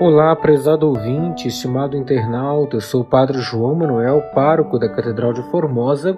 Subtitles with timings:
[0.00, 5.42] Olá, prezado ouvinte, estimado internauta, eu sou o Padre João Manuel, pároco da Catedral de
[5.50, 6.16] Formosa,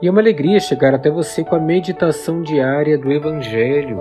[0.00, 4.00] e é uma alegria chegar até você com a meditação diária do Evangelho.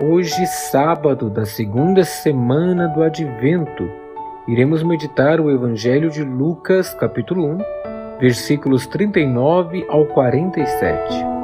[0.00, 3.90] Hoje, sábado da segunda semana do Advento,
[4.46, 7.58] iremos meditar o Evangelho de Lucas, capítulo 1,
[8.20, 11.43] versículos 39 ao 47.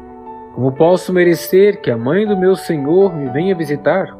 [0.53, 4.17] Como posso merecer que a mãe do meu Senhor me venha visitar?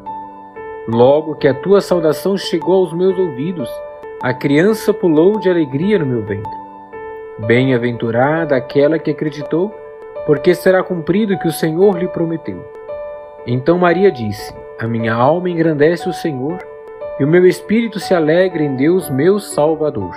[0.88, 3.69] Logo que a tua saudação chegou aos meus ouvidos,
[4.21, 6.51] a criança pulou de alegria no meu ventre.
[7.39, 9.73] Bem-aventurada aquela que acreditou,
[10.25, 12.63] porque será cumprido o que o Senhor lhe prometeu.
[13.45, 16.59] Então Maria disse: A minha alma engrandece o Senhor,
[17.19, 20.16] e o meu espírito se alegra em Deus, meu Salvador.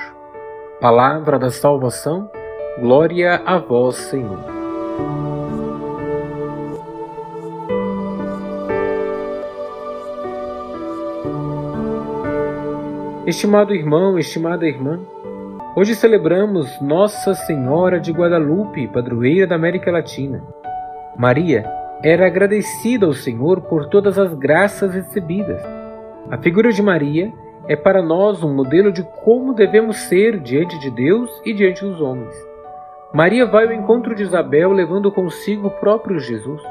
[0.80, 2.30] Palavra da salvação,
[2.78, 4.54] glória a vós, Senhor.
[13.26, 15.00] Estimado irmão, estimada irmã,
[15.74, 20.44] hoje celebramos Nossa Senhora de Guadalupe, padroeira da América Latina.
[21.16, 21.64] Maria
[22.02, 25.58] era agradecida ao Senhor por todas as graças recebidas.
[26.30, 27.32] A figura de Maria
[27.66, 32.02] é para nós um modelo de como devemos ser diante de Deus e diante dos
[32.02, 32.34] homens.
[33.10, 36.62] Maria vai ao encontro de Isabel levando consigo o próprio Jesus,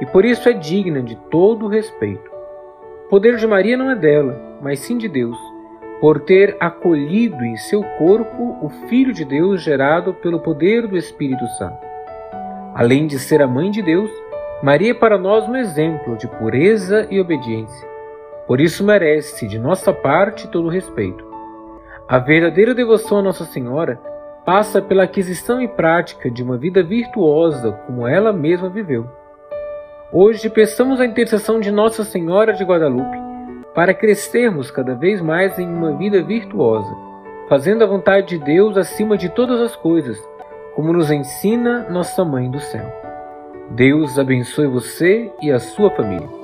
[0.00, 2.32] e por isso é digna de todo o respeito.
[3.04, 5.51] O poder de Maria não é dela, mas sim de Deus
[6.02, 11.46] por ter acolhido em seu corpo o Filho de Deus gerado pelo poder do Espírito
[11.50, 11.78] Santo.
[12.74, 14.10] Além de ser a mãe de Deus,
[14.64, 17.88] Maria é para nós um exemplo de pureza e obediência.
[18.48, 21.24] Por isso merece de nossa parte todo o respeito.
[22.08, 24.00] A verdadeira devoção a Nossa Senhora
[24.44, 29.08] passa pela aquisição e prática de uma vida virtuosa como ela mesma viveu.
[30.12, 33.31] Hoje peçamos a intercessão de Nossa Senhora de Guadalupe
[33.74, 36.94] para crescermos cada vez mais em uma vida virtuosa,
[37.48, 40.18] fazendo a vontade de Deus acima de todas as coisas,
[40.74, 42.92] como nos ensina nossa Mãe do Céu.
[43.70, 46.41] Deus abençoe você e a sua família.